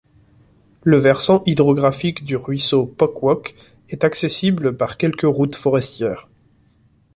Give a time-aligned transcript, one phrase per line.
[0.81, 3.53] Le versant hydrographique du ruisseau Pocwock
[3.89, 6.27] est accessible par quelques routes forestières.